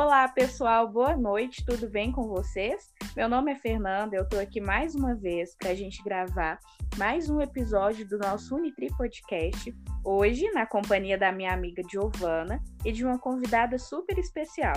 [0.00, 2.94] Olá, pessoal, boa noite, tudo bem com vocês?
[3.16, 6.60] Meu nome é Fernanda, eu estou aqui mais uma vez para a gente gravar
[6.96, 12.92] mais um episódio do nosso Unitri Podcast, hoje na companhia da minha amiga Giovana e
[12.92, 14.76] de uma convidada super especial.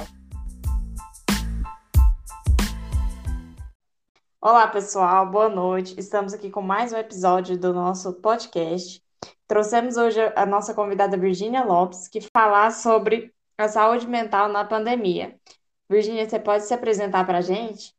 [4.41, 5.93] Olá, pessoal, boa noite.
[5.99, 8.99] Estamos aqui com mais um episódio do nosso podcast.
[9.47, 13.31] Trouxemos hoje a nossa convidada Virginia Lopes, que falar sobre
[13.65, 15.39] a saúde mental na pandemia.
[15.89, 17.95] Virgínia, você pode se apresentar para a gente?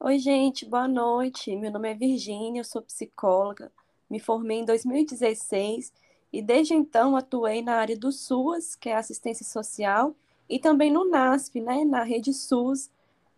[0.00, 1.56] Oi, gente, boa noite.
[1.56, 3.72] Meu nome é Virgínia, eu sou psicóloga.
[4.10, 5.92] Me formei em 2016
[6.32, 10.14] e desde então atuei na área do SUAS, que é assistência social,
[10.48, 12.90] e também no NASP, né, na rede SUS,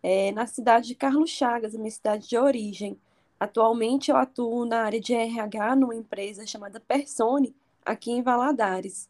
[0.02, 2.98] é, na cidade de Carlos Chagas, minha cidade de origem.
[3.38, 9.08] Atualmente eu atuo na área de RH numa empresa chamada Persone, aqui em Valadares.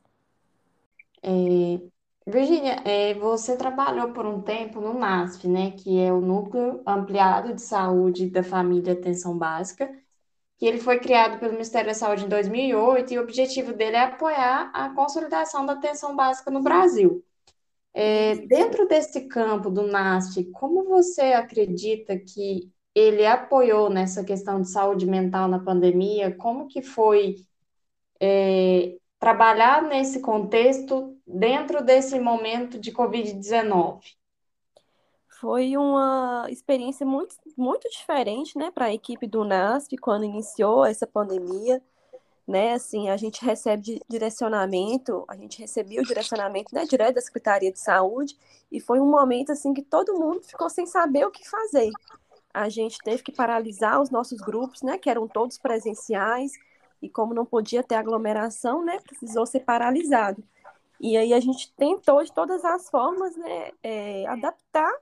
[1.23, 1.81] É,
[2.29, 7.55] Virginia, é, você trabalhou por um tempo no NASF, né, que é o Núcleo Ampliado
[7.55, 9.89] de Saúde da Família Atenção Básica,
[10.59, 14.03] que ele foi criado pelo Ministério da Saúde em 2008 e o objetivo dele é
[14.05, 17.25] apoiar a consolidação da atenção básica no Brasil.
[17.95, 24.71] É, dentro desse campo do NASF, como você acredita que ele apoiou nessa questão de
[24.71, 26.35] saúde mental na pandemia?
[26.37, 27.37] Como que foi
[28.21, 34.01] é, trabalhar nesse contexto dentro desse momento de Covid-19?
[35.41, 41.07] Foi uma experiência muito, muito diferente né, para a equipe do NASP quando iniciou essa
[41.07, 41.83] pandemia.
[42.49, 47.73] Né, assim, a gente recebe direcionamento, a gente recebeu o direcionamento né, direto da Secretaria
[47.73, 48.39] de Saúde
[48.71, 51.91] e foi um momento assim que todo mundo ficou sem saber o que fazer.
[52.55, 56.53] A gente teve que paralisar os nossos grupos, né, que eram todos presenciais,
[57.03, 60.43] e como não podia ter aglomeração, né, precisou ser paralisado.
[61.01, 64.93] E aí a gente tentou de todas as formas, né, é, adaptar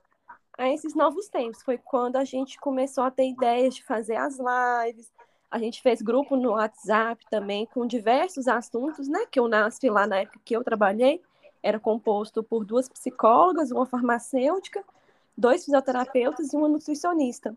[0.57, 1.63] a esses novos tempos.
[1.63, 5.11] Foi quando a gente começou a ter ideias de fazer as lives,
[5.49, 10.05] a gente fez grupo no WhatsApp também com diversos assuntos, né, que o NASF lá
[10.05, 11.21] na época que eu trabalhei
[11.63, 14.83] era composto por duas psicólogas, uma farmacêutica,
[15.37, 17.55] dois fisioterapeutas e uma nutricionista.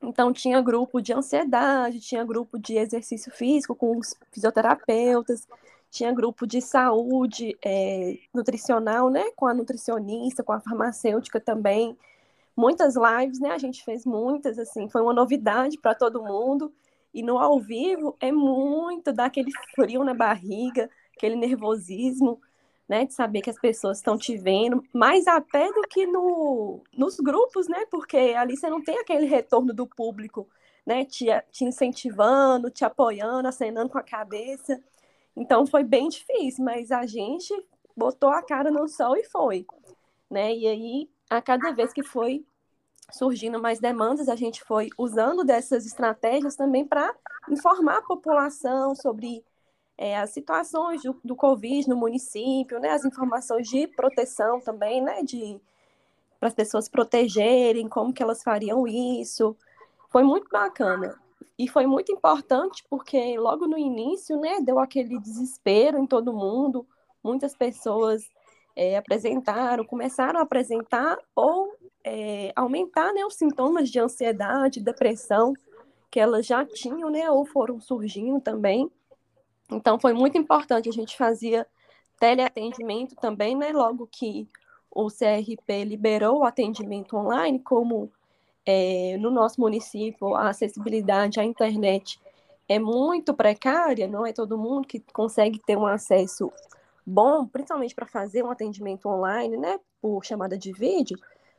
[0.00, 5.48] Então, tinha grupo de ansiedade, tinha grupo de exercício físico com os fisioterapeutas,
[5.96, 11.96] tinha grupo de saúde é, nutricional, né, com a nutricionista, com a farmacêutica também.
[12.54, 16.72] Muitas lives, né, a gente fez muitas, assim, foi uma novidade para todo mundo.
[17.14, 22.40] E no ao vivo é muito daquele frio na barriga, aquele nervosismo
[22.86, 27.16] né, de saber que as pessoas estão te vendo, mais até do que no, nos
[27.16, 30.46] grupos, né, porque ali você não tem aquele retorno do público,
[30.84, 34.80] né, te, te incentivando, te apoiando, acenando com a cabeça.
[35.36, 37.52] Então foi bem difícil, mas a gente
[37.96, 39.66] botou a cara no sol e foi,
[40.30, 42.44] né, e aí a cada vez que foi
[43.10, 47.14] surgindo mais demandas, a gente foi usando dessas estratégias também para
[47.48, 49.44] informar a população sobre
[49.96, 55.22] é, as situações do, do Covid no município, né, as informações de proteção também, né,
[55.22, 55.60] de
[56.38, 59.56] para as pessoas protegerem, como que elas fariam isso.
[60.10, 61.18] Foi muito bacana.
[61.58, 66.86] E foi muito importante porque logo no início, né, deu aquele desespero em todo mundo,
[67.22, 68.22] muitas pessoas
[68.74, 71.72] é, apresentaram, começaram a apresentar ou
[72.04, 75.54] é, aumentar né, os sintomas de ansiedade, depressão
[76.10, 78.90] que elas já tinham, né, ou foram surgindo também.
[79.70, 80.88] Então, foi muito importante.
[80.88, 81.66] A gente fazia
[82.18, 83.72] teleatendimento também, né?
[83.72, 84.48] Logo que
[84.90, 88.10] o CRP liberou o atendimento online, como
[88.66, 92.20] é, no nosso município a acessibilidade à internet
[92.68, 96.52] é muito precária, não é todo mundo que consegue ter um acesso
[97.06, 101.16] bom, principalmente para fazer um atendimento online, né, por chamada de vídeo,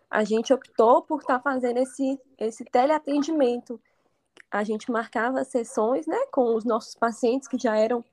[0.09, 3.79] a gente optou por estar tá fazendo esse, esse teleatendimento,
[4.51, 8.03] a gente marcava sessões né, com os nossos pacientes que já eram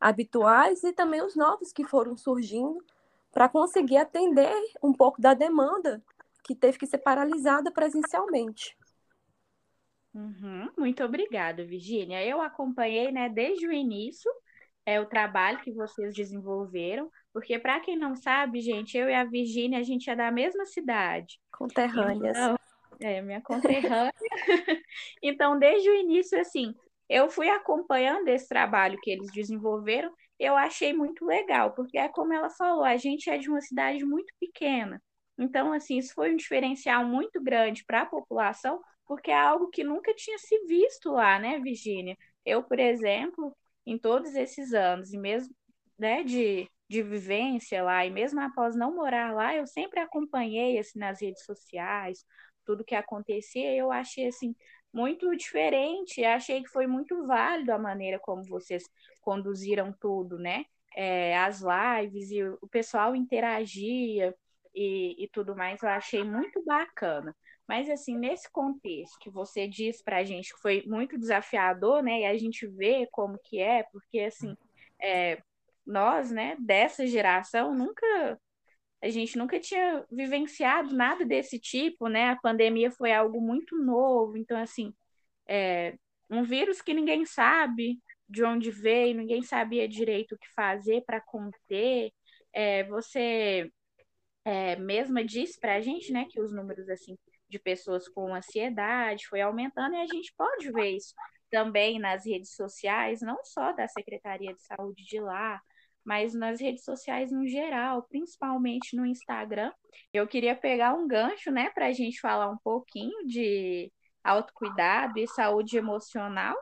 [0.00, 2.82] habituais e também os novos que foram surgindo
[3.30, 6.02] para conseguir atender um pouco da demanda
[6.50, 8.76] que teve que ser paralisada presencialmente.
[10.12, 12.26] Uhum, muito obrigada, Virginia.
[12.26, 14.28] Eu acompanhei né, desde o início
[14.84, 19.22] é, o trabalho que vocês desenvolveram, porque para quem não sabe, gente, eu e a
[19.22, 21.38] Virginia, a gente é da mesma cidade.
[21.52, 22.36] Conterrâneas.
[22.36, 22.58] Então,
[23.00, 24.12] é, minha conterrânea.
[25.22, 26.74] então, desde o início, assim,
[27.08, 32.32] eu fui acompanhando esse trabalho que eles desenvolveram, eu achei muito legal, porque é como
[32.32, 35.00] ela falou, a gente é de uma cidade muito pequena.
[35.40, 39.82] Então, assim, isso foi um diferencial muito grande para a população, porque é algo que
[39.84, 42.16] nunca tinha se visto lá, né, Virginia?
[42.44, 43.56] Eu, por exemplo,
[43.86, 45.54] em todos esses anos, e mesmo
[45.98, 50.98] né, de de vivência lá, e mesmo após não morar lá, eu sempre acompanhei assim
[50.98, 52.24] nas redes sociais,
[52.64, 54.56] tudo que acontecia, eu achei assim
[54.92, 58.82] muito diferente, achei que foi muito válido a maneira como vocês
[59.20, 60.64] conduziram tudo, né?
[60.96, 64.34] É, as lives e o pessoal interagia
[64.74, 67.34] e, e tudo mais, eu achei muito bacana.
[67.66, 72.20] Mas, assim, nesse contexto que você diz para a gente que foi muito desafiador, né?
[72.20, 74.56] E a gente vê como que é, porque, assim,
[75.00, 75.40] é,
[75.86, 78.38] nós, né, dessa geração, nunca
[79.02, 82.30] a gente nunca tinha vivenciado nada desse tipo, né?
[82.30, 84.92] A pandemia foi algo muito novo, então assim,
[85.48, 85.96] é
[86.30, 91.20] um vírus que ninguém sabe de onde veio, ninguém sabia direito o que fazer para
[91.20, 92.12] conter.
[92.52, 93.70] É, você
[94.50, 97.16] é, mesma disse para a gente, né, que os números assim
[97.48, 101.14] de pessoas com ansiedade foi aumentando e a gente pode ver isso
[101.48, 105.60] também nas redes sociais, não só da Secretaria de Saúde de lá,
[106.04, 109.72] mas nas redes sociais no geral, principalmente no Instagram.
[110.12, 113.92] Eu queria pegar um gancho, né, para a gente falar um pouquinho de
[114.24, 116.56] autocuidado e saúde emocional,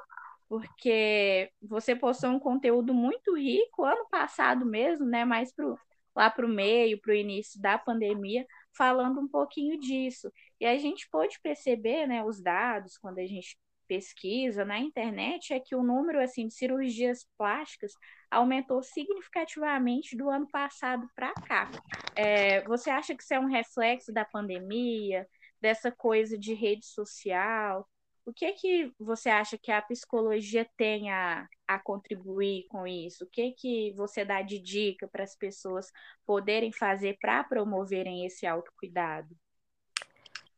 [0.46, 5.78] porque você postou um conteúdo muito rico ano passado mesmo, né, mais pro,
[6.18, 8.44] lá para o meio, para o início da pandemia,
[8.76, 10.32] falando um pouquinho disso.
[10.60, 13.56] E a gente pôde perceber, né, os dados quando a gente
[13.86, 17.92] pesquisa na internet é que o número assim de cirurgias plásticas
[18.30, 21.70] aumentou significativamente do ano passado para cá.
[22.14, 25.26] É, você acha que isso é um reflexo da pandemia,
[25.60, 27.88] dessa coisa de rede social?
[28.26, 33.24] O que é que você acha que a psicologia tem a, a contribuir com isso?
[33.24, 35.92] O que que você dá de dica para as pessoas
[36.26, 39.36] poderem fazer para promoverem esse autocuidado?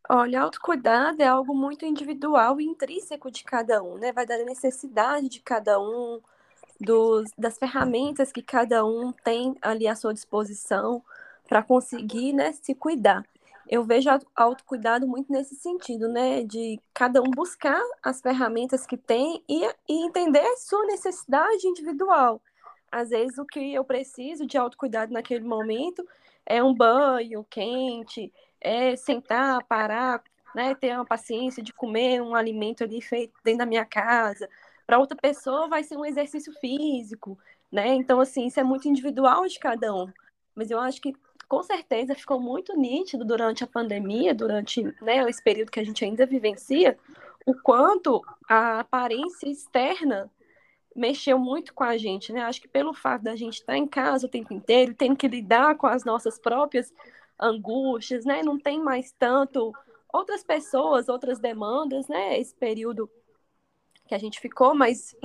[0.08, 4.12] Olha, autocuidado é algo muito individual e intrínseco de cada um, né?
[4.12, 6.20] Vai da necessidade de cada um,
[6.80, 11.02] dos, das ferramentas que cada um tem ali à sua disposição
[11.46, 13.24] para conseguir, né, se cuidar.
[13.70, 19.44] Eu vejo autocuidado muito nesse sentido, né, de cada um buscar as ferramentas que tem
[19.49, 22.43] e, e entender a sua necessidade individual.
[22.90, 26.05] Às vezes o que eu preciso de autocuidado naquele momento
[26.44, 30.20] é um banho quente, é sentar, parar,
[30.52, 34.49] né, ter uma paciência de comer um alimento ali feito dentro da minha casa.
[34.84, 37.38] Para outra pessoa vai ser um exercício físico,
[37.70, 37.94] né?
[37.94, 40.12] Então assim, isso é muito individual de cada um.
[40.56, 41.14] Mas eu acho que
[41.50, 46.05] com certeza ficou muito nítido durante a pandemia, durante né, esse período que a gente
[46.05, 46.97] ainda vivencia,
[47.44, 50.31] o quanto a aparência externa
[50.94, 52.43] mexeu muito com a gente, né?
[52.43, 55.76] Acho que pelo fato da gente estar em casa o tempo inteiro, tendo que lidar
[55.76, 56.94] com as nossas próprias
[57.37, 58.44] angústias, né?
[58.44, 59.73] Não tem mais tanto
[60.12, 62.38] outras pessoas, outras demandas, né?
[62.38, 63.11] Esse período
[64.06, 65.17] que a gente ficou mais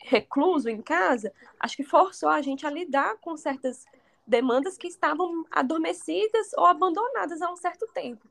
[0.00, 3.86] recluso em casa, acho que forçou a gente a lidar com certas
[4.26, 8.28] demandas que estavam adormecidas ou abandonadas há um certo tempo.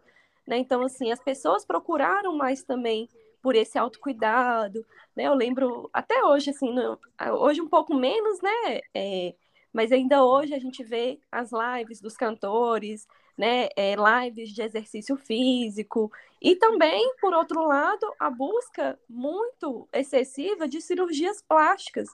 [0.48, 0.58] Né?
[0.58, 3.10] Então, assim, as pessoas procuraram mais também
[3.42, 4.86] por esse autocuidado,
[5.16, 5.26] né?
[5.26, 7.00] Eu lembro até hoje, assim, no,
[7.40, 8.82] hoje um pouco menos, né?
[8.94, 9.34] É,
[9.74, 13.08] mas ainda hoje a gente vê as lives dos cantores,
[13.38, 16.12] né, é, lives de exercício físico,
[16.42, 22.10] e também, por outro lado, a busca muito excessiva de cirurgias plásticas.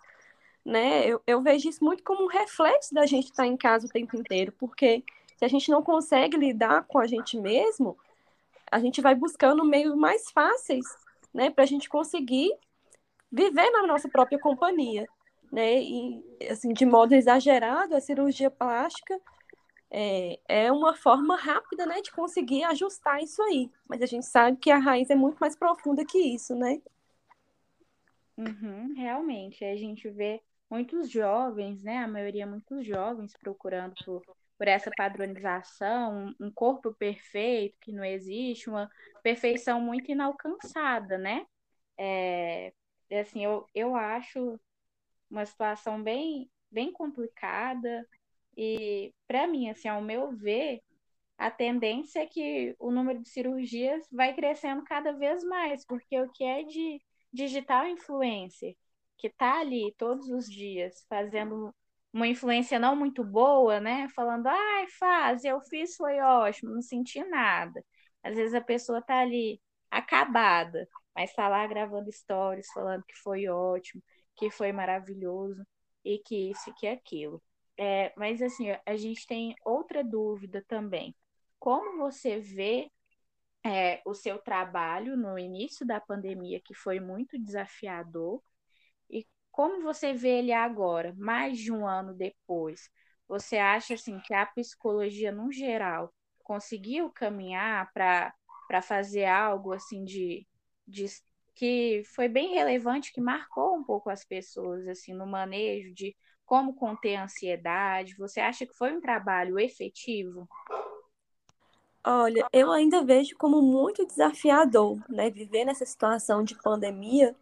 [0.68, 1.08] Né?
[1.08, 4.18] Eu, eu vejo isso muito como um reflexo da gente estar em casa o tempo
[4.18, 5.04] inteiro, porque
[5.38, 7.98] se a gente não consegue lidar com a gente mesmo,
[8.70, 10.86] a gente vai buscando meios mais fáceis
[11.34, 12.54] né, para a gente conseguir
[13.32, 15.08] viver na nossa própria companhia
[15.52, 15.82] né?
[15.82, 19.20] E, assim, de modo exagerado, a cirurgia plástica
[19.90, 23.70] é, é uma forma rápida, né, de conseguir ajustar isso aí.
[23.88, 26.82] Mas a gente sabe que a raiz é muito mais profunda que isso, né?
[28.38, 34.22] Uhum, realmente, a gente vê muitos jovens, né, a maioria muitos jovens procurando por,
[34.58, 38.90] por essa padronização, um corpo perfeito que não existe, uma
[39.24, 41.46] perfeição muito inalcançada, né?
[41.98, 42.74] É,
[43.12, 44.60] assim, eu, eu acho
[45.30, 48.08] uma situação bem, bem complicada.
[48.56, 50.82] E, para mim, assim, ao meu ver,
[51.38, 56.30] a tendência é que o número de cirurgias vai crescendo cada vez mais, porque o
[56.32, 58.76] que é de digital influencer,
[59.18, 61.74] que está ali todos os dias fazendo
[62.14, 64.08] uma influência não muito boa, né?
[64.16, 67.84] Falando, ai, faz, eu fiz, foi ótimo, não senti nada.
[68.24, 73.48] Às vezes a pessoa está ali acabada, mas está lá gravando stories, falando que foi
[73.48, 74.02] ótimo
[74.38, 75.66] que foi maravilhoso
[76.06, 77.42] e que isso e que aquilo.
[77.78, 81.16] É, mas assim, a gente tem outra dúvida também.
[81.60, 82.90] Como você vê
[83.66, 88.42] é, o seu trabalho no início da pandemia, que foi muito desafiador,
[89.58, 92.92] como você vê ele agora, mais de um ano depois?
[93.28, 98.34] você acha assim que a psicologia no geral conseguiu caminhar para
[98.68, 100.46] para fazer algo assim de,
[100.86, 101.06] de
[101.56, 106.14] que foi bem relevante, que marcou um pouco as pessoas assim no manejo de
[106.46, 108.16] como conter a ansiedade.
[108.18, 110.48] Você acha que foi um trabalho efetivo?
[112.06, 115.30] Olha, eu ainda vejo como muito desafiador, né?
[115.30, 117.34] Viver nessa situação de pandemia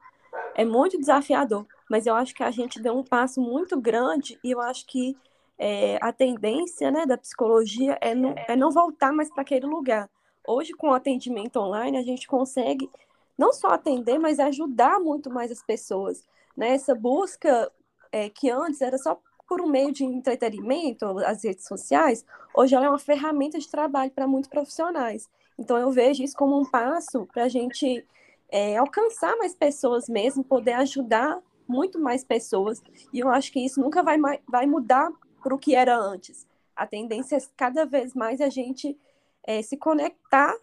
[0.55, 4.51] é muito desafiador, mas eu acho que a gente deu um passo muito grande e
[4.51, 5.15] eu acho que
[5.57, 10.09] é, a tendência né, da psicologia é não, é não voltar mais para aquele lugar.
[10.47, 12.89] Hoje, com o atendimento online, a gente consegue
[13.37, 16.23] não só atender, mas ajudar muito mais as pessoas.
[16.55, 16.69] Né?
[16.69, 17.71] Essa busca
[18.11, 22.87] é, que antes era só por um meio de entretenimento, as redes sociais, hoje ela
[22.87, 25.29] é uma ferramenta de trabalho para muitos profissionais.
[25.57, 28.05] Então, eu vejo isso como um passo para a gente
[28.49, 32.81] é, alcançar mais pessoas mesmo, poder ajudar muito mais pessoas.
[33.13, 34.17] E eu acho que isso nunca vai,
[34.47, 36.47] vai mudar para o que era antes.
[36.75, 38.97] A tendência é cada vez mais a gente
[39.43, 40.53] é, se conectar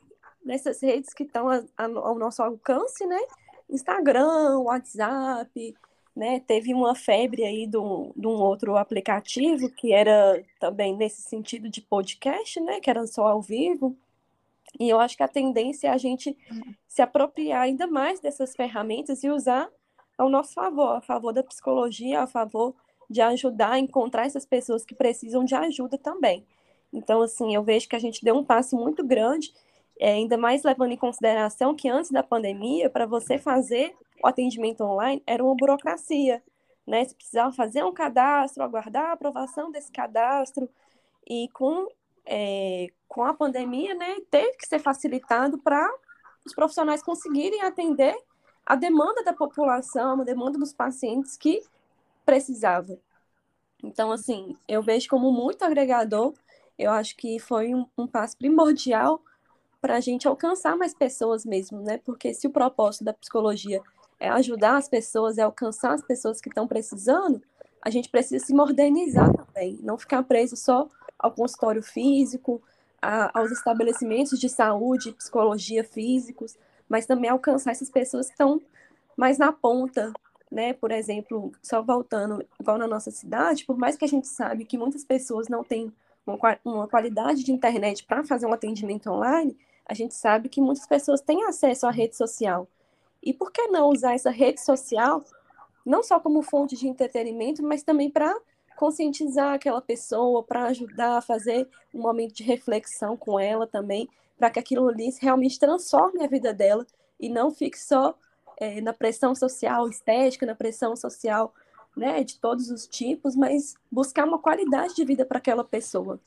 [0.44, 3.20] nessas redes que estão ao nosso alcance, né?
[3.70, 5.74] Instagram, WhatsApp,
[6.14, 6.40] né?
[6.40, 11.68] Teve uma febre aí de um, de um outro aplicativo que era também nesse sentido
[11.68, 12.80] de podcast, né?
[12.80, 13.96] Que era só ao vivo.
[14.78, 16.36] E eu acho que a tendência é a gente
[16.86, 19.70] se apropriar ainda mais dessas ferramentas e usar
[20.16, 22.74] ao nosso favor, a favor da psicologia, a favor
[23.08, 26.46] de ajudar a encontrar essas pessoas que precisam de ajuda também.
[26.92, 29.52] Então, assim, eu vejo que a gente deu um passo muito grande,
[29.98, 34.82] é, ainda mais levando em consideração que antes da pandemia, para você fazer o atendimento
[34.82, 36.42] online, era uma burocracia,
[36.86, 37.04] né?
[37.04, 40.68] Você precisava fazer um cadastro, aguardar a aprovação desse cadastro,
[41.28, 41.86] e com,
[42.26, 45.88] é, com a pandemia, né, teve que ser facilitado para
[46.44, 48.16] os profissionais conseguirem atender
[48.64, 51.62] a demanda da população, a demanda dos pacientes que
[52.24, 52.98] precisava.
[53.82, 56.32] Então, assim, eu vejo como muito agregador.
[56.78, 59.20] Eu acho que foi um, um passo primordial
[59.80, 61.98] para a gente alcançar mais pessoas mesmo, né?
[62.04, 63.82] Porque se o propósito da psicologia
[64.20, 67.42] é ajudar as pessoas, é alcançar as pessoas que estão precisando,
[67.82, 70.88] a gente precisa se modernizar também, não ficar preso só
[71.18, 72.62] ao consultório físico,
[73.02, 76.56] a, aos estabelecimentos de saúde, psicologia físicos,
[76.92, 78.60] mas também alcançar essas pessoas que estão
[79.16, 80.12] mais na ponta
[80.52, 80.74] né?
[80.74, 84.76] Por exemplo, só voltando, igual na nossa cidade, por mais que a gente sabe que
[84.76, 85.90] muitas pessoas não têm
[86.26, 89.56] uma, qualidade de internet para fazer um atendimento online,
[89.86, 92.68] a gente sabe que muitas pessoas têm acesso à rede social.
[93.22, 95.24] E por que não usar essa rede social
[95.86, 98.38] não só como fonte de entretenimento, mas também para
[98.76, 104.08] conscientizar aquela pessoa, para ajudar a fazer um momento de reflexão com ela também,
[104.42, 106.84] para que aquilo ali realmente transforme a vida dela
[107.20, 108.18] e não fique só
[108.58, 111.54] é, na pressão social estética, na pressão social
[111.96, 116.18] né, de todos os tipos, mas buscar uma qualidade de vida para aquela pessoa.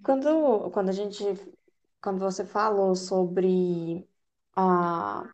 [0.00, 1.24] Quando, quando a gente,
[2.00, 4.08] quando você falou sobre
[4.54, 5.28] a,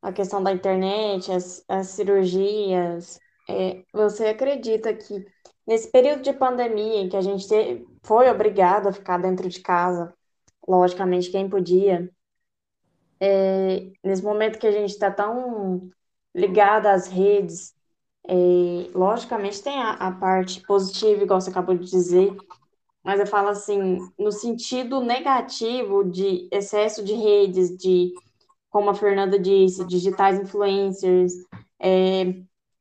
[0.00, 5.26] a questão da internet, as, as cirurgias, é, você acredita que
[5.66, 9.60] nesse período de pandemia em que a gente te, foi obrigado a ficar dentro de
[9.60, 10.14] casa,
[10.66, 12.10] logicamente quem podia,
[13.20, 15.90] é, nesse momento que a gente está tão
[16.34, 17.74] ligado às redes,
[18.28, 22.36] é, logicamente tem a, a, parte positiva, igual você acabou de dizer,
[23.02, 28.12] mas eu falo assim, no sentido negativo de excesso de redes, de,
[28.68, 31.32] como a Fernanda disse, digitais influencers,
[31.80, 32.34] é,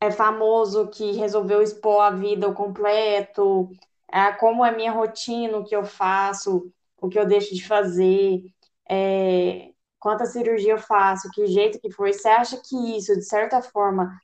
[0.06, 3.70] é famoso que resolveu expor a vida ao completo,
[4.12, 8.44] é, como é minha rotina, o que eu faço, o que eu deixo de fazer,
[8.90, 13.62] é, quanta cirurgia eu faço, que jeito que foi, você acha que isso, de certa
[13.62, 14.16] forma,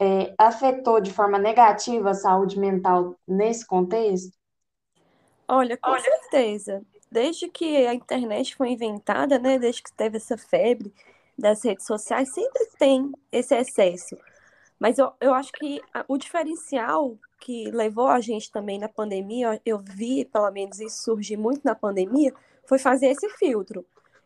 [0.00, 4.32] é, afetou de forma negativa a saúde mental nesse contexto?
[5.48, 6.00] Olha, com Olha.
[6.00, 6.82] certeza.
[7.10, 10.92] Desde que a internet foi inventada, né, desde que teve essa febre
[11.38, 14.16] das redes sociais, sempre tem esse excesso.
[14.78, 19.78] Mas eu, eu acho que o diferencial que levou a gente também na pandemia, eu
[19.78, 22.32] vi, pelo menos, isso surgir muito na pandemia,
[22.66, 23.84] foi fazer esse filtro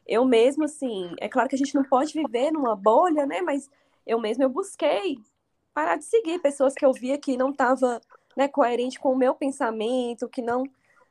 [0.08, 3.42] eu mesmo, assim, é claro que a gente não pode viver numa bolha, né?
[3.42, 3.70] Mas
[4.06, 5.18] eu mesmo eu busquei
[5.74, 8.00] parar de seguir pessoas que eu via que não estava
[8.34, 10.64] né, coerente com o meu pensamento, que não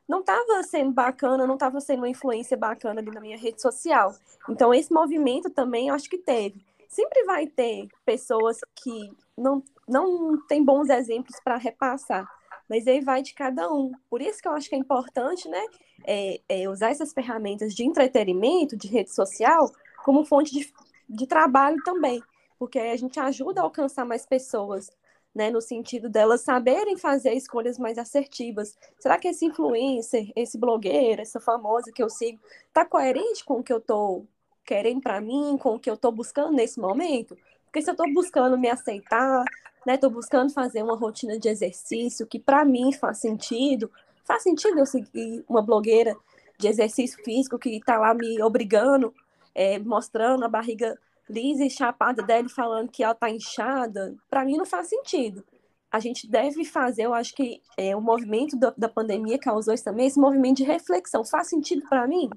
[0.08, 4.14] não estava sendo bacana, não estava sendo uma influência bacana ali na minha rede social.
[4.48, 6.64] Então esse movimento também eu acho que teve.
[6.88, 12.26] Sempre vai ter pessoas que não não tem bons exemplos para repassar
[12.68, 13.92] mas aí vai de cada um.
[14.10, 15.64] Por isso que eu acho que é importante, né,
[16.06, 19.72] é, é usar essas ferramentas de entretenimento, de rede social,
[20.04, 20.72] como fonte de,
[21.08, 22.22] de trabalho também,
[22.58, 24.90] porque aí a gente ajuda a alcançar mais pessoas,
[25.34, 28.76] né, no sentido delas saberem fazer escolhas mais assertivas.
[28.98, 33.62] Será que esse influencer, esse blogueiro, essa famosa que eu sigo, está coerente com o
[33.62, 34.26] que eu estou
[34.68, 37.34] querendo para mim, com o que eu estou buscando nesse momento?
[37.64, 39.42] Porque se eu estou buscando me aceitar,
[39.86, 43.90] né, estou buscando fazer uma rotina de exercício que para mim faz sentido,
[44.26, 46.14] faz sentido eu seguir uma blogueira
[46.58, 49.14] de exercício físico que está lá me obrigando,
[49.54, 50.98] é, mostrando a barriga
[51.30, 55.42] lisa e chapada dela falando que ela está inchada, para mim não faz sentido.
[55.90, 60.06] A gente deve fazer, eu acho que é, o movimento da pandemia causou isso também,
[60.06, 61.24] esse movimento de reflexão.
[61.24, 62.28] Faz sentido para mim?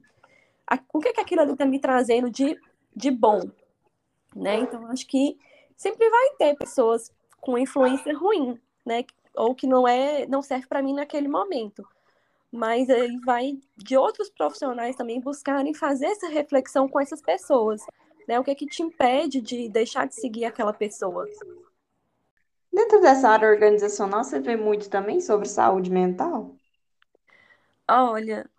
[0.71, 2.57] A, o que, que aquilo ali está me trazendo de,
[2.95, 3.41] de bom?
[4.33, 4.59] Né?
[4.59, 5.37] Então, acho que
[5.75, 7.11] sempre vai ter pessoas
[7.41, 9.03] com influência ruim, né?
[9.35, 11.85] Ou que não é, não serve para mim naquele momento.
[12.49, 17.81] Mas aí vai de outros profissionais também buscarem fazer essa reflexão com essas pessoas.
[18.25, 18.39] Né?
[18.39, 21.25] O que é que te impede de deixar de seguir aquela pessoa?
[22.71, 26.55] Dentro dessa área organizacional, você vê muito também sobre saúde mental?
[27.89, 28.49] Olha,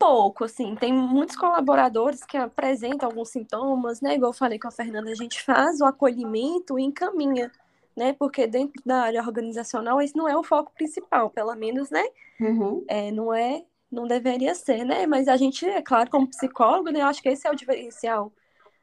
[0.00, 4.14] pouco, assim, tem muitos colaboradores que apresentam alguns sintomas, né?
[4.14, 7.52] Igual eu falei com a Fernanda, a gente faz o acolhimento e encaminha,
[7.94, 8.14] né?
[8.14, 12.02] Porque dentro da área organizacional esse não é o foco principal, pelo menos, né?
[12.40, 12.82] Uhum.
[12.88, 15.06] É, não é não deveria ser, né?
[15.06, 18.32] Mas a gente, é claro, como psicólogo, né, eu acho que esse é o diferencial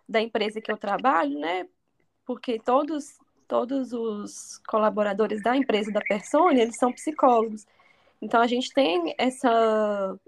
[0.07, 1.67] da empresa que eu trabalho, né?
[2.25, 7.65] Porque todos todos os colaboradores da empresa da Persona, eles são psicólogos.
[8.21, 10.19] Então a gente tem essa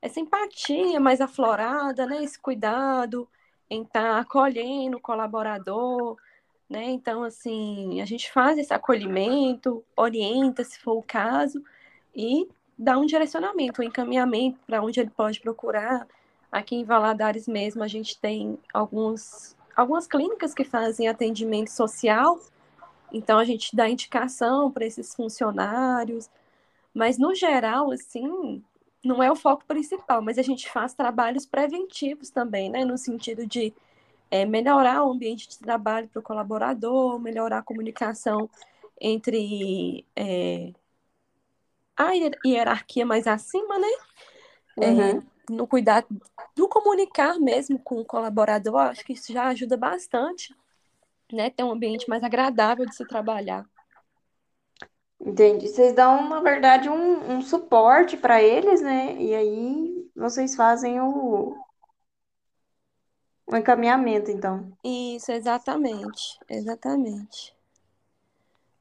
[0.00, 2.22] essa empatia mais aflorada, né?
[2.22, 3.28] Esse cuidado
[3.70, 6.16] em estar tá acolhendo o colaborador,
[6.68, 6.84] né?
[6.84, 11.62] Então assim, a gente faz esse acolhimento, orienta se for o caso
[12.14, 16.06] e dar um direcionamento, um encaminhamento para onde ele pode procurar.
[16.50, 22.40] Aqui em Valadares mesmo, a gente tem alguns, algumas clínicas que fazem atendimento social,
[23.12, 26.30] então a gente dá indicação para esses funcionários,
[26.94, 28.62] mas no geral, assim,
[29.04, 33.46] não é o foco principal, mas a gente faz trabalhos preventivos também, né, no sentido
[33.46, 33.72] de
[34.30, 38.48] é, melhorar o ambiente de trabalho para o colaborador, melhorar a comunicação
[39.00, 40.72] entre é,
[41.96, 42.12] a
[42.44, 43.88] hierarquia mais acima, né?
[44.76, 45.18] Uhum.
[45.18, 46.06] É, no cuidado
[46.54, 50.54] do comunicar mesmo com o colaborador, acho que isso já ajuda bastante,
[51.32, 51.50] né?
[51.50, 53.64] Ter um ambiente mais agradável de se trabalhar.
[55.20, 55.68] Entendi.
[55.68, 59.16] Vocês dão, na verdade, um, um suporte para eles, né?
[59.20, 61.56] E aí vocês fazem o,
[63.46, 64.72] o encaminhamento, então.
[64.84, 66.38] Isso, exatamente.
[66.48, 67.54] Exatamente.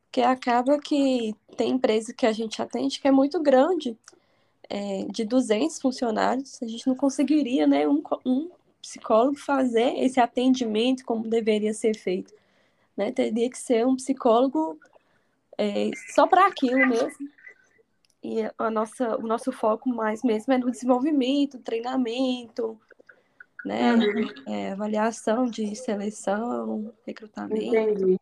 [0.06, 3.97] Porque acaba que tem empresa que a gente atende que é muito grande,
[4.69, 8.50] é, de 200 funcionários, a gente não conseguiria, né, um, um
[8.82, 12.34] psicólogo fazer esse atendimento como deveria ser feito.
[12.95, 13.12] Né?
[13.12, 14.80] Teria que ser um psicólogo
[15.58, 17.30] é, só para aquilo mesmo.
[18.24, 22.80] E a nossa, o nosso foco mais mesmo é no desenvolvimento, treinamento,
[23.65, 23.93] né?
[23.93, 24.28] Uhum.
[24.48, 27.76] É, avaliação de seleção, recrutamento.
[27.76, 28.20] Entendi.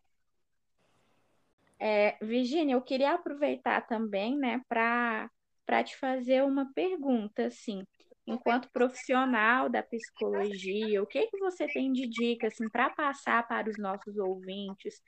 [1.78, 5.30] É, Virginia, eu queria aproveitar também, né, para
[5.66, 7.84] para te fazer uma pergunta, assim,
[8.26, 13.70] enquanto profissional da psicologia, o que que você tem de dica, assim, para passar para
[13.70, 15.00] os nossos ouvintes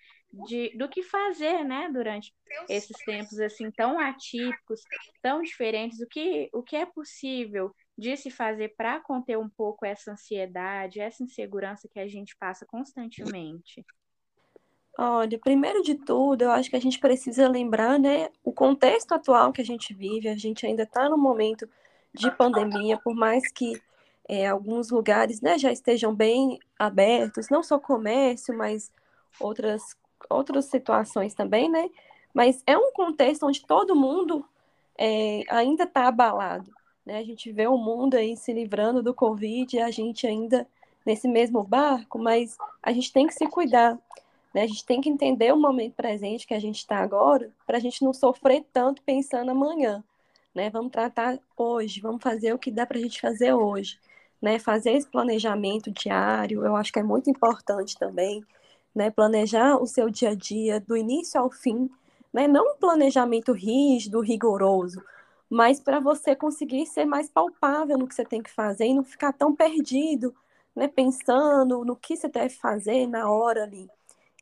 [0.46, 2.32] de, do que fazer, né, durante
[2.68, 4.80] esses tempos, assim, tão atípicos,
[5.20, 9.84] tão diferentes, o que, o que é possível de se fazer para conter um pouco
[9.84, 13.84] essa ansiedade, essa insegurança que a gente passa constantemente?
[14.96, 19.52] Olha, primeiro de tudo, eu acho que a gente precisa lembrar, né, o contexto atual
[19.52, 20.28] que a gente vive.
[20.28, 21.68] A gente ainda está no momento
[22.18, 23.80] de pandemia, por mais que
[24.28, 28.92] é, alguns lugares, né, já estejam bem abertos, não só comércio, mas
[29.40, 29.96] outras
[30.28, 31.88] outras situações também, né?
[32.34, 34.44] Mas é um contexto onde todo mundo
[34.98, 36.70] é, ainda está abalado,
[37.06, 37.18] né?
[37.18, 40.66] A gente vê o mundo aí se livrando do Covid, e a gente ainda
[41.06, 43.98] nesse mesmo barco, mas a gente tem que se cuidar.
[44.52, 44.62] Né?
[44.62, 47.80] A gente tem que entender o momento presente que a gente está agora, para a
[47.80, 50.04] gente não sofrer tanto pensando amanhã.
[50.58, 50.70] Né?
[50.70, 53.96] Vamos tratar hoje, vamos fazer o que dá para a gente fazer hoje.
[54.42, 54.58] Né?
[54.58, 58.42] Fazer esse planejamento diário, eu acho que é muito importante também.
[58.92, 59.08] Né?
[59.08, 61.88] Planejar o seu dia a dia, do início ao fim.
[62.32, 62.48] Né?
[62.48, 65.00] Não um planejamento rígido, rigoroso,
[65.48, 69.04] mas para você conseguir ser mais palpável no que você tem que fazer e não
[69.04, 70.34] ficar tão perdido,
[70.74, 70.88] né?
[70.88, 73.88] pensando no que você deve fazer na hora ali.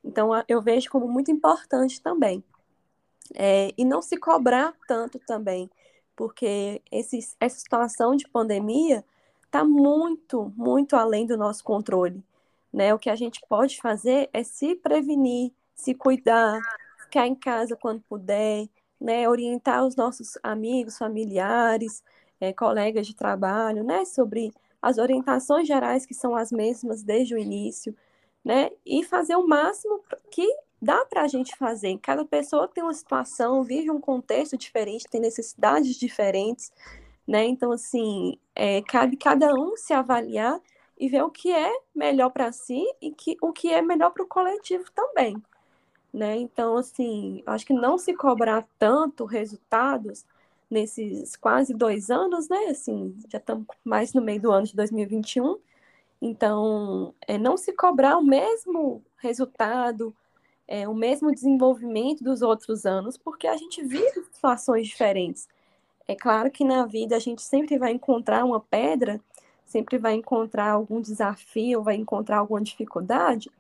[0.03, 2.43] Então, eu vejo como muito importante também.
[3.35, 5.69] É, e não se cobrar tanto também,
[6.17, 9.05] porque esse, essa situação de pandemia
[9.45, 12.25] está muito, muito além do nosso controle.
[12.73, 12.93] Né?
[12.93, 16.61] O que a gente pode fazer é se prevenir, se cuidar,
[16.99, 18.69] ficar em casa quando puder,
[19.01, 22.03] né, orientar os nossos amigos, familiares,
[22.41, 27.39] é, colegas de trabalho, né, sobre as orientações gerais que são as mesmas desde o
[27.39, 27.95] início,
[28.45, 30.01] né, e fazer o máximo
[30.31, 30.47] que
[30.87, 31.99] dá para a gente fazer.
[31.99, 36.73] Cada pessoa tem uma situação, vive um contexto diferente, tem necessidades diferentes,
[37.27, 37.45] né?
[37.45, 40.61] Então, assim, é, cabe cada um se avaliar
[40.99, 44.23] e ver o que é melhor para si e que, o que é melhor para
[44.23, 45.37] o coletivo também,
[46.13, 46.37] né?
[46.37, 50.25] Então, assim, acho que não se cobrar tanto resultados
[50.71, 52.67] nesses quase dois anos, né?
[52.71, 55.59] Assim, já estamos mais no meio do ano de 2021.
[56.23, 60.15] Então, é, não se cobrar o mesmo resultado,
[60.69, 65.49] é, o mesmo desenvolvimento dos outros anos, porque a gente vive situações diferentes.
[66.09, 69.21] É claro que na vida a gente sempre vai encontrar uma pedra,
[69.65, 73.51] sempre vai encontrar algum desafio, vai encontrar alguma dificuldade,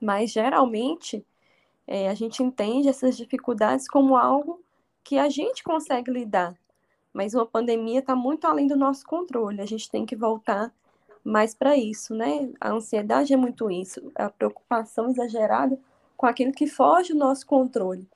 [0.00, 1.24] mas geralmente
[1.86, 4.60] é, a gente entende essas dificuldades como algo
[5.02, 6.54] que a gente consegue lidar.
[7.12, 10.72] Mas uma pandemia está muito além do nosso controle, a gente tem que voltar
[11.22, 12.50] mais para isso, né?
[12.60, 15.78] A ansiedade é muito isso, a preocupação exagerada
[16.16, 18.08] com aquilo que foge do nosso controle.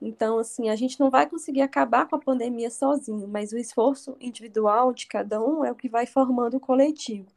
[0.00, 4.16] Então, assim, a gente não vai conseguir acabar com a pandemia sozinho, mas o esforço
[4.20, 7.28] individual de cada um é o que vai formando o coletivo.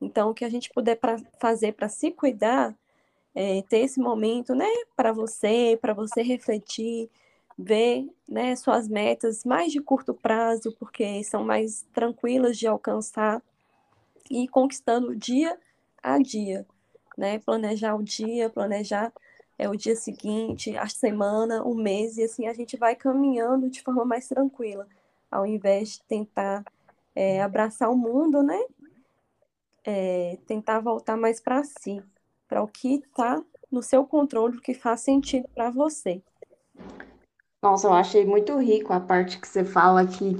[0.00, 2.74] Então, o que a gente puder pra fazer para se cuidar,
[3.34, 7.10] é, ter esse momento, né, para você, para você refletir,
[7.58, 13.42] ver, né, suas metas mais de curto prazo, porque são mais tranquilas de alcançar
[14.30, 15.58] e conquistando dia
[16.02, 16.64] a dia,
[17.16, 19.12] né, planejar o dia, planejar
[19.58, 23.82] é o dia seguinte, a semana, o mês, e assim a gente vai caminhando de
[23.82, 24.86] forma mais tranquila,
[25.28, 26.64] ao invés de tentar
[27.14, 28.58] é, abraçar o mundo, né?
[29.84, 32.00] É, tentar voltar mais para si,
[32.46, 36.22] para o que está no seu controle, o que faz sentido para você.
[37.60, 40.36] Nossa, eu achei muito rico a parte que você fala que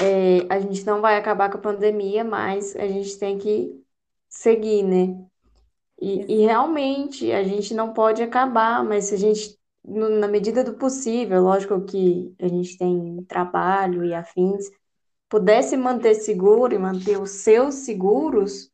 [0.00, 3.80] é, a gente não vai acabar com a pandemia, mas a gente tem que
[4.28, 5.24] seguir, né?
[6.02, 10.64] E, e realmente a gente não pode acabar, mas se a gente, no- na medida
[10.64, 14.68] do possível, lógico que a gente tem trabalho e afins,
[15.28, 18.70] pudesse manter seguro e manter os seus seguros,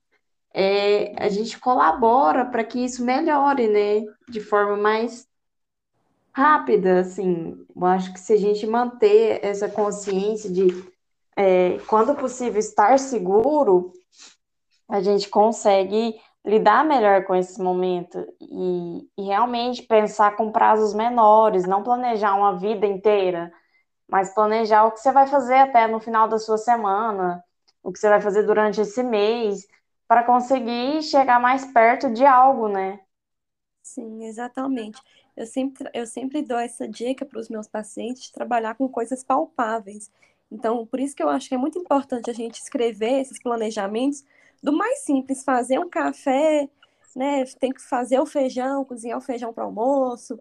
[0.55, 4.03] é, a gente colabora para que isso melhore, né?
[4.29, 5.29] De forma mais
[6.33, 7.57] rápida, assim.
[7.75, 10.67] Eu acho que se a gente manter essa consciência de,
[11.37, 13.93] é, quando possível, estar seguro,
[14.89, 16.15] a gente consegue
[16.47, 22.59] lidar melhor com esse momento e, e realmente pensar com prazos menores, não planejar uma
[22.59, 23.53] vida inteira,
[24.09, 27.45] mas planejar o que você vai fazer até no final da sua semana,
[27.83, 29.67] o que você vai fazer durante esse mês,
[30.09, 33.01] para conseguir chegar mais perto de algo, né?
[33.83, 35.01] Sim, exatamente.
[35.37, 39.25] Eu sempre, eu sempre dou essa dica para os meus pacientes de trabalhar com coisas
[39.25, 40.11] palpáveis.
[40.51, 44.25] Então, por isso que eu acho que é muito importante a gente escrever esses planejamentos,
[44.63, 46.69] do mais simples, fazer um café,
[47.15, 47.45] né?
[47.59, 50.39] Tem que fazer o feijão, cozinhar o feijão para almoço,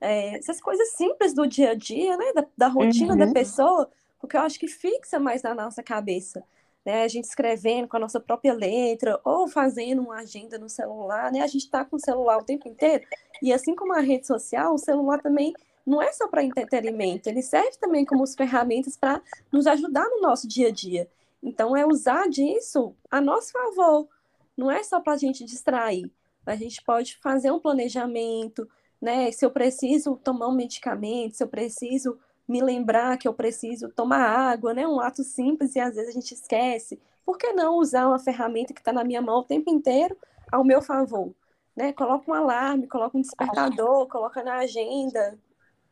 [0.00, 2.32] é, essas coisas simples do dia a dia, né?
[2.34, 3.18] Da, da rotina uhum.
[3.18, 6.42] da pessoa, porque eu acho que fixa mais na nossa cabeça.
[6.84, 7.02] Né?
[7.02, 11.40] A gente escrevendo com a nossa própria letra, ou fazendo uma agenda no celular, né?
[11.40, 13.04] A gente está com o celular o tempo inteiro.
[13.42, 15.52] E assim como a rede social, o celular também
[15.84, 20.46] não é só para entretenimento, ele serve também como ferramentas para nos ajudar no nosso
[20.46, 21.08] dia a dia.
[21.42, 24.08] Então, é usar disso a nosso favor.
[24.56, 26.10] Não é só para a gente distrair.
[26.44, 28.68] A gente pode fazer um planejamento,
[29.00, 29.30] né?
[29.30, 34.20] Se eu preciso tomar um medicamento, se eu preciso me lembrar que eu preciso tomar
[34.20, 34.88] água, né?
[34.88, 36.98] Um ato simples e às vezes a gente esquece.
[37.24, 40.16] Por que não usar uma ferramenta que está na minha mão o tempo inteiro
[40.50, 41.30] ao meu favor?
[41.76, 41.92] Né?
[41.92, 45.38] Coloca um alarme, coloca um despertador, coloca na agenda.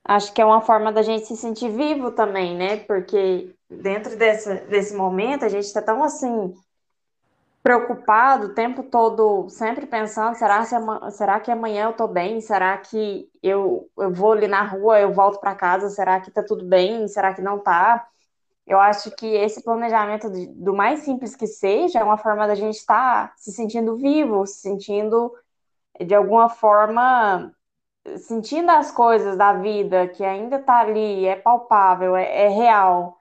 [0.02, 2.78] Acho que é uma forma da gente se sentir vivo também, né?
[2.78, 6.54] Porque dentro desse, desse momento a gente está tão assim
[7.62, 10.76] preocupado o tempo todo, sempre pensando, será, se,
[11.10, 12.40] será que amanhã eu tô bem?
[12.40, 16.44] Será que eu, eu vou ali na rua, eu volto para casa, será que tá
[16.44, 17.08] tudo bem?
[17.08, 18.06] Será que não tá?
[18.66, 22.76] Eu acho que esse planejamento do mais simples que seja é uma forma da gente
[22.76, 25.32] estar tá se sentindo vivo, se sentindo
[26.04, 27.52] de alguma forma
[28.18, 33.15] sentindo as coisas da vida que ainda tá ali, é palpável, é, é real.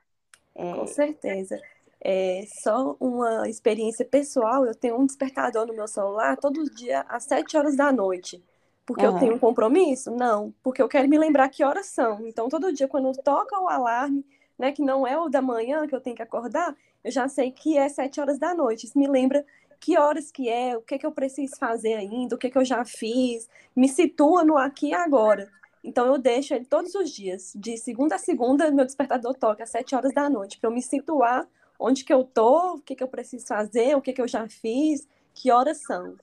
[0.55, 0.73] É...
[0.73, 1.59] Com certeza.
[2.07, 7.23] É só uma experiência pessoal, eu tenho um despertador no meu celular todo dia às
[7.23, 8.43] 7 horas da noite.
[8.85, 9.13] Porque uhum.
[9.13, 10.11] eu tenho um compromisso?
[10.11, 12.27] Não, porque eu quero me lembrar que horas são.
[12.27, 14.23] Então, todo dia, quando toca o alarme,
[14.57, 17.51] né, que não é o da manhã que eu tenho que acordar, eu já sei
[17.51, 18.85] que é 7 horas da noite.
[18.85, 19.43] Isso me lembra
[19.79, 22.65] que horas que é, o que, que eu preciso fazer ainda, o que, que eu
[22.65, 25.49] já fiz, me situa no aqui e agora.
[25.85, 29.69] Então eu deixo ele todos os dias, de segunda a segunda, meu despertador toca às
[29.69, 31.47] sete horas da noite, para eu me situar
[31.79, 34.47] onde que eu tô, o que, que eu preciso fazer, o que, que eu já
[34.47, 36.17] fiz, que horas são.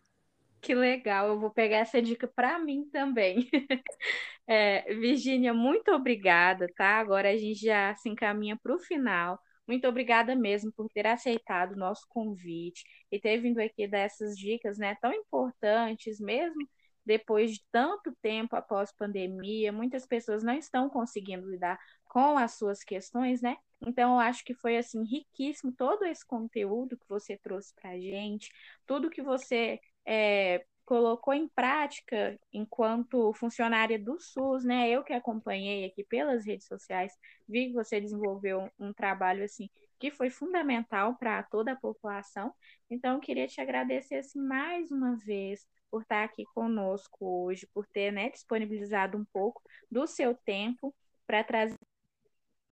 [0.61, 3.49] Que legal, eu vou pegar essa dica para mim também.
[4.45, 6.99] É, Virgínia, muito obrigada, tá?
[6.99, 9.39] Agora a gente já se encaminha para o final.
[9.69, 14.37] Muito obrigada mesmo por ter aceitado o nosso convite e ter vindo aqui dar essas
[14.37, 16.69] dicas, né, tão importantes mesmo
[17.05, 22.85] depois de tanto tempo após pandemia, muitas pessoas não estão conseguindo lidar com as suas
[22.85, 23.57] questões, né?
[23.87, 27.99] Então, eu acho que foi assim riquíssimo todo esse conteúdo que você trouxe para a
[27.99, 28.53] gente,
[28.87, 34.89] tudo que você é, colocou em prática enquanto funcionária do SUS, né?
[34.91, 37.13] Eu que acompanhei aqui pelas redes sociais,
[37.49, 42.53] vi que você desenvolveu um, trabalho assim que foi fundamental para toda a população.
[42.91, 47.87] Então, eu queria te agradecer assim mais uma vez por estar aqui conosco hoje, por
[47.87, 50.95] ter né, disponibilizado um pouco do seu tempo
[51.27, 51.77] para trazer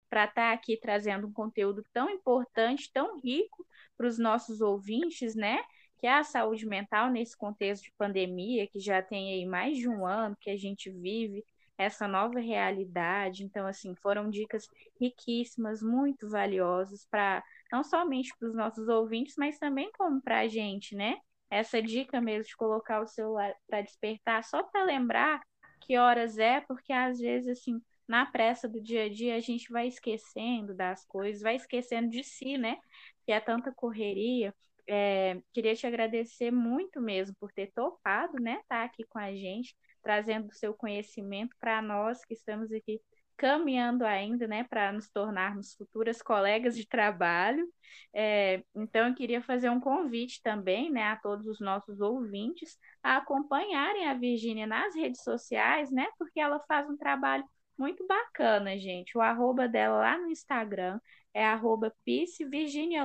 [0.09, 3.65] para estar tá aqui trazendo um conteúdo tão importante, tão rico
[3.97, 5.63] para os nossos ouvintes, né?
[5.99, 9.89] Que é a saúde mental nesse contexto de pandemia, que já tem aí mais de
[9.89, 11.45] um ano que a gente vive
[11.79, 13.45] essa nova realidade.
[13.45, 14.67] Então, assim, foram dicas
[15.01, 20.49] riquíssimas, muito valiosas para não somente para os nossos ouvintes, mas também como para a
[20.49, 21.19] gente, né?
[21.51, 25.43] Essa dica mesmo de colocar o celular para despertar, só para lembrar
[25.81, 29.71] que horas é, porque às vezes, assim, na pressa do dia a dia, a gente
[29.73, 32.79] vai esquecendo das coisas, vai esquecendo de si, né?
[33.25, 34.55] Que é tanta correria.
[34.89, 38.55] É, queria te agradecer muito mesmo por ter topado, né?
[38.63, 43.01] Estar tá aqui com a gente, trazendo o seu conhecimento para nós que estamos aqui
[43.41, 47.67] caminhando ainda, né, para nos tornarmos futuras colegas de trabalho.
[48.15, 53.17] É, então, eu queria fazer um convite também, né, a todos os nossos ouvintes a
[53.17, 57.43] acompanharem a Virgínia nas redes sociais, né, porque ela faz um trabalho
[57.79, 59.17] muito bacana, gente.
[59.17, 61.01] O arroba dela lá no Instagram
[61.33, 61.91] é arroba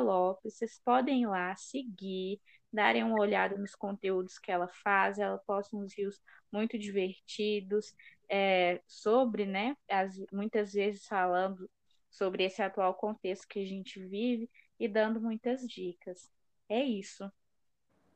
[0.03, 0.57] Lopes.
[0.57, 2.41] Vocês podem ir lá seguir,
[2.73, 5.17] darem uma olhada nos conteúdos que ela faz.
[5.17, 6.19] Ela posta uns rios
[6.51, 7.93] muito divertidos
[8.29, 11.69] é, sobre, né, as, muitas vezes falando
[12.09, 16.31] sobre esse atual contexto que a gente vive e dando muitas dicas.
[16.69, 17.29] É isso.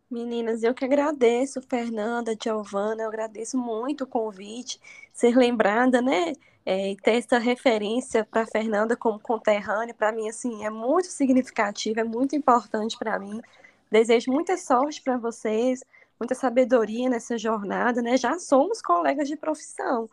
[0.10, 4.80] Meninas, eu que agradeço, Fernanda, Giovana, eu agradeço muito o convite,
[5.14, 6.34] ser lembrada, né?
[6.66, 12.04] É, ter essa referência para Fernanda como conterrânea, para mim, assim, é muito significativo, é
[12.04, 13.40] muito importante para mim.
[13.92, 15.84] Desejo muita sorte para vocês,
[16.20, 18.18] muita sabedoria nessa jornada, né?
[18.18, 20.10] Já somos colegas de profissão,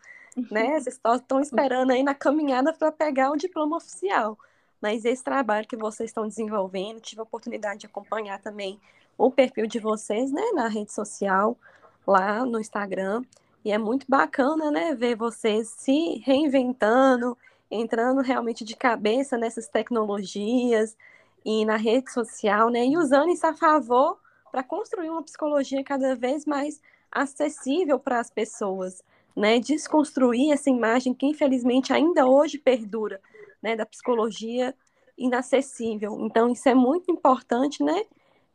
[0.49, 0.79] né?
[0.79, 4.37] Vocês estão esperando aí na caminhada para pegar o diploma oficial.
[4.81, 8.79] Mas esse trabalho que vocês estão desenvolvendo, tive a oportunidade de acompanhar também
[9.17, 11.57] o perfil de vocês, né, na rede social,
[12.05, 13.23] lá no Instagram.
[13.65, 17.35] E é muito bacana, né, ver vocês se reinventando,
[17.71, 20.95] entrando realmente de cabeça nessas tecnologias
[21.43, 24.19] e na rede social, né, e usando isso a favor
[24.57, 29.03] para construir uma psicologia cada vez mais acessível para as pessoas,
[29.35, 33.21] né, desconstruir essa imagem que infelizmente ainda hoje perdura,
[33.61, 34.73] né, da psicologia
[35.15, 36.17] inacessível.
[36.21, 38.03] Então isso é muito importante, né,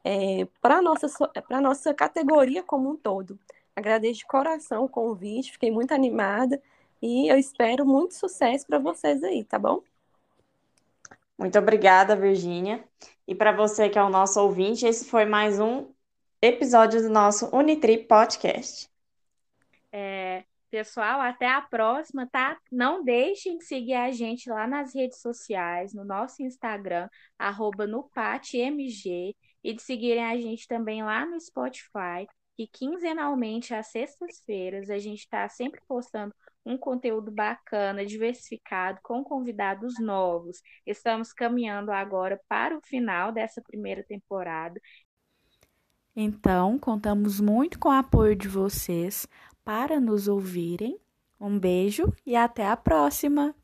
[0.02, 1.06] é, para nossa,
[1.62, 3.38] nossa categoria como um todo.
[3.76, 6.60] Agradeço de coração o convite, fiquei muito animada
[7.00, 9.80] e eu espero muito sucesso para vocês aí, tá bom?
[11.38, 12.84] Muito obrigada, Virgínia.
[13.26, 15.86] E para você que é o nosso ouvinte, esse foi mais um
[16.42, 18.90] episódio do nosso Unitrip Podcast.
[19.92, 22.59] É, pessoal, até a próxima, tá?
[22.70, 29.37] Não deixem de seguir a gente lá nas redes sociais, no nosso Instagram, arroba NuPatMG
[29.62, 32.26] e de seguirem a gente também lá no Spotify,
[32.57, 39.98] que quinzenalmente, às sextas-feiras, a gente está sempre postando um conteúdo bacana, diversificado, com convidados
[40.00, 40.62] novos.
[40.87, 44.81] Estamos caminhando agora para o final dessa primeira temporada.
[46.14, 49.27] Então, contamos muito com o apoio de vocês
[49.64, 50.98] para nos ouvirem.
[51.40, 53.55] Um beijo e até a próxima!